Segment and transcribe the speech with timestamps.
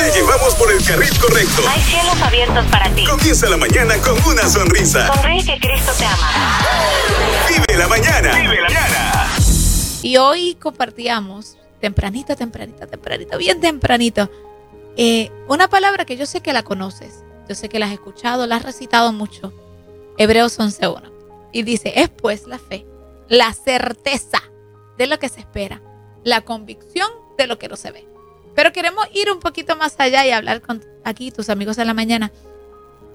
[0.00, 1.62] Te llevamos por el carril correcto.
[1.68, 3.04] Hay cielos abiertos para ti.
[3.04, 5.14] Comienza la mañana con una sonrisa.
[5.14, 6.58] Sonríe que Cristo te ama.
[7.50, 8.34] Vive la mañana.
[8.40, 9.28] Vive la mañana.
[10.02, 14.30] Y hoy compartíamos, tempranito, tempranito, tempranito, bien tempranito,
[14.96, 17.22] eh, una palabra que yo sé que la conoces.
[17.46, 19.52] Yo sé que la has escuchado, la has recitado mucho.
[20.16, 21.12] Hebreos 11.1.
[21.52, 22.86] Y dice, es pues la fe,
[23.28, 24.40] la certeza
[24.96, 25.82] de lo que se espera,
[26.24, 28.08] la convicción de lo que no se ve.
[28.54, 31.94] Pero queremos ir un poquito más allá y hablar con aquí tus amigos de la
[31.94, 32.30] mañana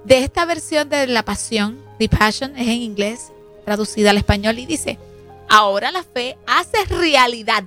[0.06, 3.32] de esta versión de la pasión, The Passion, es en inglés,
[3.66, 5.00] traducida al español y dice,
[5.50, 7.64] ahora la fe hace realidad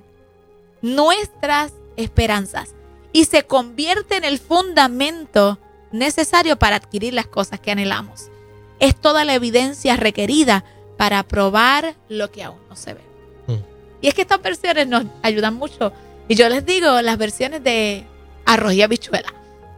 [0.80, 2.74] nuestras esperanzas
[3.12, 5.58] y se convierte en el fundamento
[5.90, 8.30] necesario para adquirir las cosas que anhelamos.
[8.78, 10.64] Es toda la evidencia requerida
[10.96, 13.00] para probar lo que aún no se ve.
[13.48, 13.62] Mm.
[14.02, 15.92] Y es que estas versiones nos ayudan mucho.
[16.28, 18.06] Y yo les digo, las versiones de
[18.44, 19.32] arroz y habichuela,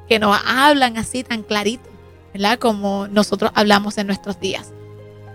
[0.09, 1.89] que nos hablan así tan clarito,
[2.35, 2.59] ¿verdad?
[2.59, 4.73] Como nosotros hablamos en nuestros días.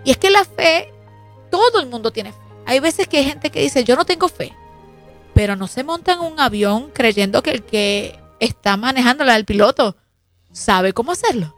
[0.04, 0.92] Y es que la fe,
[1.50, 2.38] todo el mundo tiene fe.
[2.66, 4.52] Hay veces que hay gente que dice, yo no tengo fe,
[5.32, 9.96] pero no se monta en un avión creyendo que el que está manejándola, el piloto,
[10.52, 11.54] sabe cómo hacerlo.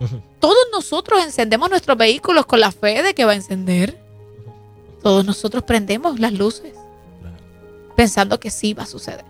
[0.40, 4.00] Todos nosotros encendemos nuestros vehículos con la fe de que va a encender.
[5.02, 6.72] Todos nosotros prendemos las luces
[7.96, 9.24] pensando que sí va a suceder.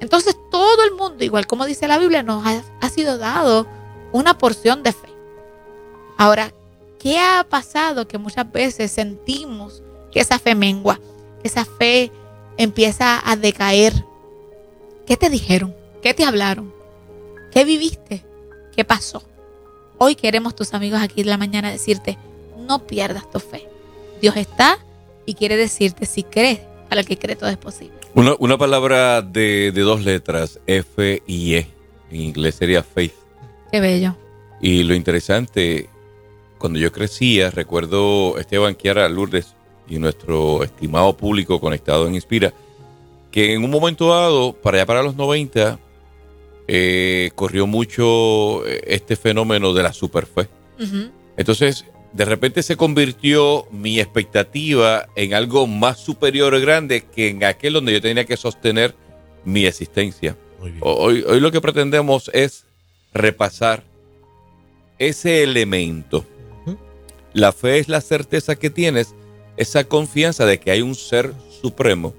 [0.00, 3.66] Entonces todo el mundo, igual como dice la Biblia, nos ha, sido dado
[4.12, 5.08] una porción de fe.
[6.16, 6.52] Ahora,
[6.98, 10.98] ¿qué ha pasado que muchas veces sentimos que esa fe mengua,
[11.42, 12.10] que esa fe
[12.56, 13.92] empieza a decaer?
[15.06, 15.74] ¿Qué te dijeron?
[16.02, 16.72] ¿Qué te hablaron?
[17.52, 18.24] ¿Qué viviste?
[18.74, 19.22] ¿Qué pasó?
[19.98, 22.16] Hoy queremos tus amigos aquí en la mañana decirte,
[22.56, 23.68] no pierdas tu fe.
[24.22, 24.78] Dios está
[25.26, 27.94] y quiere decirte si crees, a lo que cree todo es posible.
[28.14, 31.68] Una, una palabra de, de, dos letras, F y E.
[32.10, 33.14] En inglés sería faith.
[33.70, 34.16] Qué bello.
[34.60, 35.88] Y lo interesante,
[36.58, 39.54] cuando yo crecía, recuerdo Esteban Kiara Lourdes
[39.88, 42.52] y nuestro estimado público conectado en Inspira,
[43.30, 45.78] que en un momento dado, para allá para los 90,
[46.68, 50.48] eh, corrió mucho eh, este fenómeno de la superfe.
[51.36, 57.74] Entonces, de repente se convirtió mi expectativa en algo más superior grande que en aquel
[57.74, 58.94] donde yo tenía que sostener
[59.44, 60.36] mi existencia.
[60.80, 62.66] Hoy, hoy lo que pretendemos es
[63.14, 63.84] repasar
[64.98, 66.26] ese elemento.
[67.32, 69.14] La fe es la certeza que tienes,
[69.56, 71.32] esa confianza de que hay un ser
[71.62, 72.12] supremo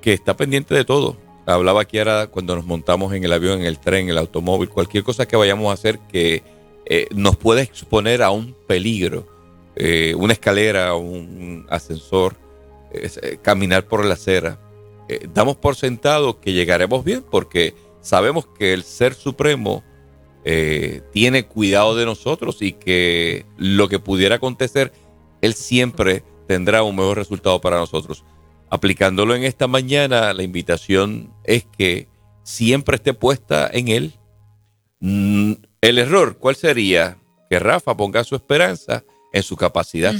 [0.00, 1.16] que está pendiente de todo
[1.54, 4.68] hablaba aquí ahora cuando nos montamos en el avión, en el tren, en el automóvil,
[4.68, 6.42] cualquier cosa que vayamos a hacer que
[6.86, 9.26] eh, nos pueda exponer a un peligro,
[9.74, 12.36] eh, una escalera, un ascensor,
[12.92, 14.58] eh, caminar por la acera.
[15.32, 19.84] damos por sentado que llegaremos bien porque sabemos que el Ser Supremo
[21.12, 24.92] tiene cuidado de nosotros y que lo que pudiera acontecer,
[25.40, 28.24] Él siempre tendrá un mejor resultado para nosotros
[28.70, 32.08] aplicándolo en esta mañana, la invitación es que
[32.42, 34.14] siempre esté puesta en Él.
[35.86, 37.16] El error, ¿cuál sería?
[37.48, 40.16] Que Rafa ponga su esperanza en su capacidad.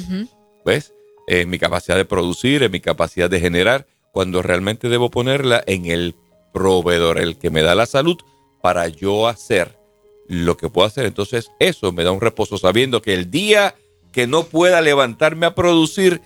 [0.64, 0.94] ¿Ves?
[1.26, 5.86] En mi capacidad de producir, en mi capacidad de generar, cuando realmente debo ponerla en
[5.86, 6.14] el
[6.52, 8.16] proveedor, el que me da la salud
[8.62, 9.76] para yo hacer
[10.28, 11.04] lo que puedo hacer.
[11.04, 13.74] Entonces eso me da un reposo sabiendo que el día
[14.12, 16.20] que no pueda levantarme a producir,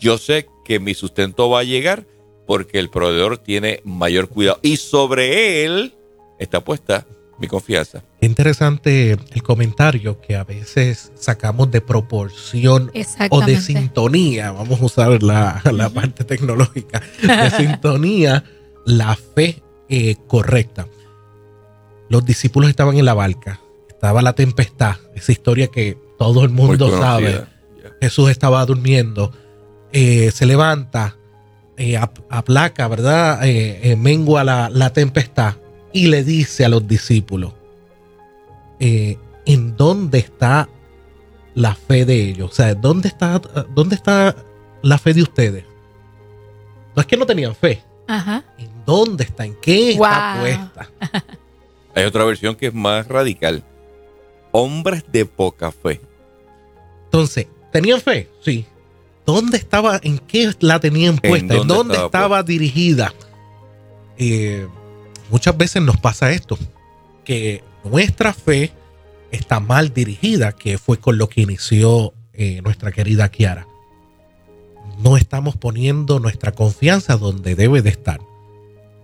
[0.00, 2.06] yo sé que mi sustento va a llegar
[2.46, 5.92] porque el proveedor tiene mayor cuidado y sobre él
[6.38, 7.06] está puesta
[7.38, 8.02] mi confianza.
[8.20, 12.90] Interesante el comentario que a veces sacamos de proporción
[13.30, 18.44] o de sintonía, vamos a usar la, parte tecnológica, de sintonía,
[18.84, 20.86] la fe eh, correcta.
[22.08, 26.90] Los discípulos estaban en la barca, estaba la tempestad, esa historia que todo el mundo
[26.98, 27.44] sabe.
[28.00, 29.32] Jesús estaba durmiendo.
[29.92, 31.16] Eh, se levanta,
[31.76, 31.98] eh,
[32.28, 33.40] aplaca, ¿verdad?
[33.44, 35.56] Eh, mengua la, tempestad
[35.96, 37.54] y le dice a los discípulos,
[38.78, 40.68] ¿en dónde está
[41.54, 42.50] la fe de ellos?
[42.50, 43.38] O sea, ¿dónde está,
[43.74, 44.36] dónde está
[44.82, 45.64] la fe de ustedes?
[46.94, 47.82] No es que no tenían fe.
[48.58, 49.46] ¿En dónde está?
[49.46, 50.90] ¿En qué está puesta?
[51.94, 53.64] Hay otra versión que es más radical.
[54.52, 56.02] Hombres de poca fe.
[57.04, 58.28] Entonces, ¿tenían fe?
[58.42, 58.66] Sí.
[59.24, 59.98] ¿Dónde estaba?
[60.02, 61.54] ¿En qué la tenían puesta?
[61.54, 63.14] ¿En dónde, estaba, dirigida?
[64.18, 64.68] Eh,
[65.30, 66.58] muchas veces nos pasa esto,
[67.24, 68.72] que nuestra fe
[69.30, 73.66] está mal dirigida, que fue con lo que inició eh, nuestra querida Kiara.
[75.02, 78.20] No estamos poniendo nuestra confianza donde debe de estar.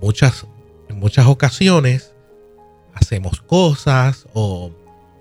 [0.00, 0.46] Muchas,
[0.88, 2.14] en muchas ocasiones
[2.94, 4.70] hacemos cosas o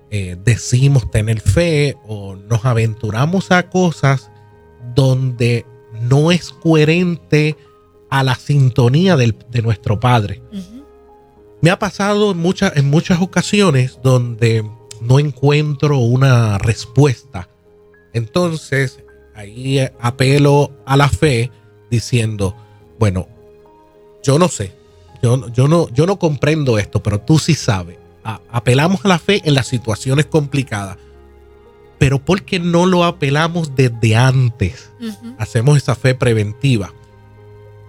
[0.09, 4.29] eh, decimos tener fe o nos aventuramos a cosas
[4.93, 5.65] donde
[6.01, 7.55] no es coherente
[8.09, 10.41] a la sintonía de nuestro Padre.
[11.61, 14.67] Me ha pasado en muchas, en muchas ocasiones donde
[14.99, 17.49] no encuentro una respuesta.
[18.13, 18.99] Entonces,
[19.35, 21.51] ahí apelo a la fe
[21.89, 22.55] diciendo,
[22.99, 23.27] bueno,
[24.23, 24.73] yo no sé,
[25.21, 27.97] yo, yo, no, yo no comprendo esto, pero tú sí sabes.
[28.23, 30.97] apelamos a la fe en las situaciones complicadas.
[31.97, 34.89] Pero ¿por qué no lo apelamos desde antes?
[35.37, 36.91] Hacemos esa fe preventiva.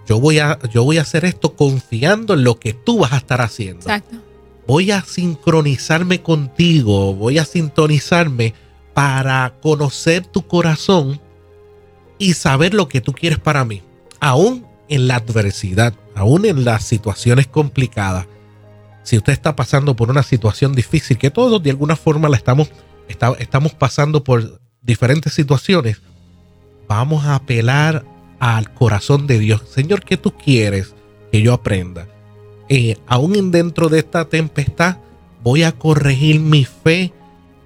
[0.07, 3.17] Yo voy, a, yo voy a hacer esto confiando en lo que tú vas a
[3.17, 3.81] estar haciendo.
[3.81, 4.17] Exacto.
[4.67, 8.53] Voy a sincronizarme contigo, voy a sintonizarme
[8.93, 11.19] para conocer tu corazón
[12.17, 13.81] y saber lo que tú quieres para mí.
[14.19, 18.27] Aún en la adversidad, aún en las situaciones complicadas.
[19.03, 22.71] Si usted está pasando por una situación difícil, que todos de alguna forma la estamos,
[23.07, 26.01] estamos pasando por diferentes situaciones,
[26.87, 28.05] vamos a apelar
[28.43, 29.61] al corazón de Dios.
[29.69, 30.93] Señor, ¿qué tú quieres
[31.31, 32.09] que yo aprenda?
[32.67, 34.97] Eh, aún dentro de esta tempestad,
[35.41, 37.13] voy a corregir mi fe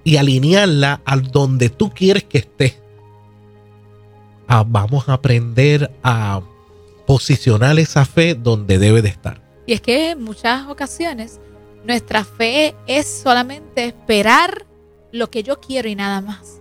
[0.04, 2.80] y alinearla al donde tú quieres que esté.
[4.46, 6.42] Ah, vamos a aprender a
[7.08, 9.42] posicionar esa fe donde debe de estar.
[9.66, 11.40] Y es que en muchas ocasiones
[11.84, 14.64] nuestra fe es solamente esperar
[15.10, 16.60] lo que yo quiero y nada más.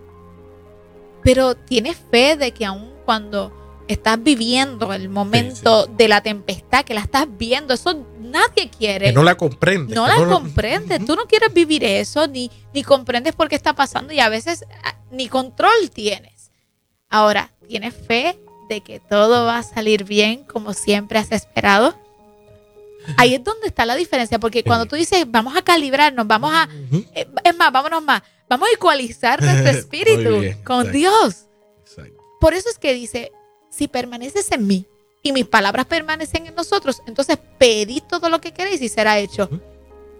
[1.23, 6.93] Pero tienes fe de que aun cuando estás viviendo el momento de la tempestad, que
[6.93, 9.07] la estás viendo, eso nadie quiere.
[9.07, 9.95] Que no la comprende.
[9.95, 10.99] No la comprende.
[10.99, 14.65] Tú no quieres vivir eso, ni, ni comprendes por qué está pasando y a veces
[14.83, 16.51] ah, ni control tienes.
[17.09, 18.37] Ahora, tienes fe
[18.69, 21.97] de que todo va a salir bien como siempre has esperado.
[23.15, 26.67] Ahí es donde está la diferencia, porque cuando tú dices, vamos a calibrarnos, vamos a,
[27.13, 31.45] eh, es más, vámonos más, vamos a ecualizar nuestro espíritu con Dios.
[32.41, 33.31] Por eso es que dice,
[33.77, 34.85] si permaneces en mí
[35.21, 39.49] y mis palabras permanecen en nosotros, entonces pedid todo lo que queréis y será hecho.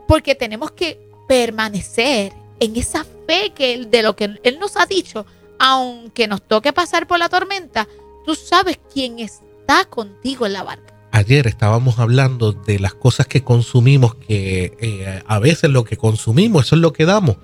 [0.08, 5.26] Porque tenemos que permanecer en esa fe que de lo que Él nos ha dicho,
[5.60, 7.88] aunque nos toque pasar por la tormenta,
[8.26, 10.94] tú sabes quién está contigo en la barca.
[11.12, 16.68] Ayer estábamos hablando de las cosas que consumimos, que eh, a veces lo que consumimos,
[16.68, 17.38] eso es lo que damos.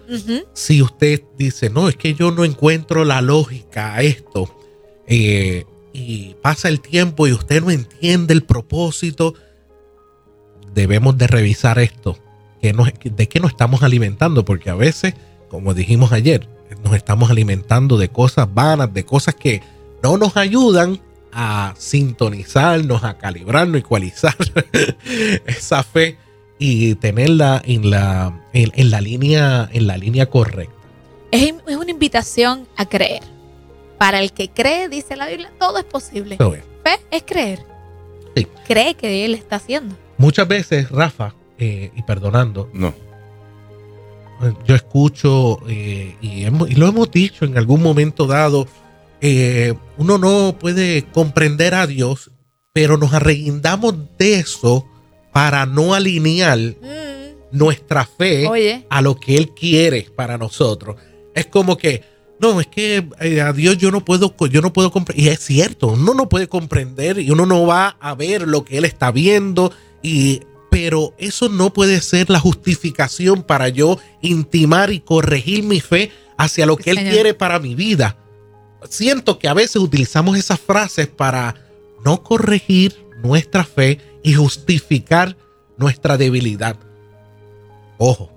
[0.53, 4.53] Si usted dice, no, es que yo no encuentro la lógica a esto,
[5.07, 9.35] eh, y pasa el tiempo y usted no entiende el propósito,
[10.73, 12.17] debemos de revisar esto.
[12.61, 14.43] ¿De qué nos estamos alimentando?
[14.43, 15.13] Porque a veces,
[15.49, 16.47] como dijimos ayer,
[16.83, 19.61] nos estamos alimentando de cosas vanas, de cosas que
[20.01, 20.99] no nos ayudan
[21.31, 24.35] a sintonizarnos, a calibrarnos, ecualizar
[25.45, 26.17] esa fe
[26.57, 30.75] y tenerla en la, en, la, línea, en la línea correcta.
[31.31, 33.32] Es, es, una invitación a creer.
[34.03, 36.35] Para el que cree, dice la Biblia, todo es posible.
[36.35, 37.59] Fe es creer.
[38.35, 38.45] Sí.
[38.67, 39.95] Cree que Él está haciendo.
[40.17, 42.93] Muchas veces, Rafa, eh, y perdonando, no.
[44.67, 48.67] Yo escucho eh, y, y lo hemos dicho en algún momento dado
[49.21, 52.29] eh, uno no puede comprender a Dios,
[52.73, 54.85] pero nos arreguindamos de eso
[55.31, 57.55] para no alinear mm.
[57.57, 60.97] nuestra fe a lo que Él quiere para nosotros.
[61.33, 62.03] Es como que,
[62.39, 65.25] no, es que eh, a Dios yo no puedo, yo no puedo comprender.
[65.25, 68.77] Y es cierto, uno no puede comprender y uno no va a ver lo que
[68.77, 69.71] Él está viendo.
[70.01, 76.11] Y, pero eso no puede ser la justificación para yo intimar y corregir mi fe
[76.37, 78.17] hacia lo que Él quiere para mi vida
[78.89, 81.55] siento que a veces utilizamos esas frases para
[82.03, 85.37] no corregir nuestra fe y justificar
[85.77, 86.77] nuestra debilidad.
[87.97, 88.29] Ojo,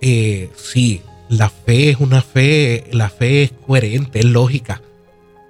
[0.00, 4.82] eh, sí, la fe es una fe, la fe es coherente, es lógica.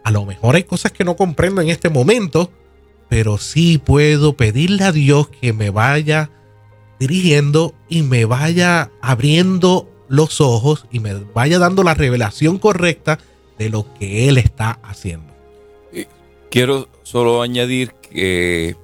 [0.05, 2.51] A lo mejor hay cosas que no comprendo en este momento,
[3.09, 6.31] pero sí puedo pedirle a Dios que me vaya
[6.99, 13.19] dirigiendo y me vaya abriendo los ojos y me vaya dando la revelación correcta
[13.59, 15.33] de lo que Él está haciendo.
[16.51, 18.77] Quiero solo añadir que,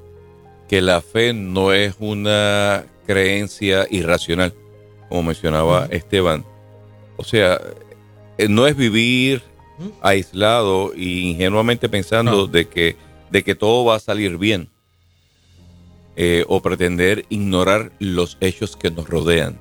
[0.69, 4.55] que la fe no es una creencia irracional,
[5.09, 6.45] como mencionaba Esteban.
[7.21, 7.61] O sea,
[8.39, 9.43] eh, no es vivir
[10.01, 12.97] aislado e ingenuamente pensando de, que,
[13.31, 14.69] de que todo va a salir bien.
[16.17, 19.61] Eh, o pretender ignorar los hechos que nos rodean.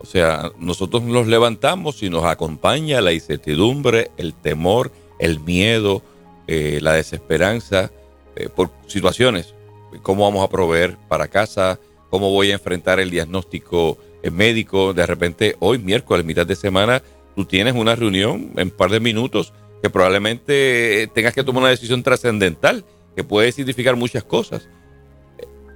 [0.00, 6.02] O sea, nosotros nos levantamos y nos acompaña la incertidumbre, el temor, el miedo,
[6.46, 7.90] eh, la desesperanza
[8.36, 9.54] eh, por situaciones.
[10.02, 11.78] ¿Cómo vamos a proveer para casa?
[12.12, 13.96] cómo voy a enfrentar el diagnóstico
[14.30, 14.94] médico.
[14.94, 17.02] De repente, hoy miércoles, mitad de semana,
[17.34, 19.52] tú tienes una reunión en un par de minutos
[19.82, 22.84] que probablemente tengas que tomar una decisión trascendental
[23.16, 24.68] que puede significar muchas cosas.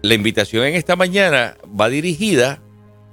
[0.03, 2.63] La invitación en esta mañana va dirigida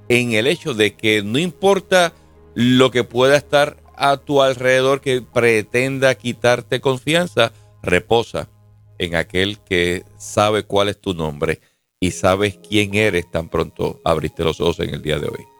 [0.08, 2.12] en el hecho de que no importa
[2.54, 8.48] lo que pueda estar a tu alrededor que pretenda quitarte confianza, reposa
[8.98, 11.60] en aquel que sabe cuál es tu nombre
[12.00, 15.53] y sabes quién eres tan pronto abriste los ojos en el día de hoy.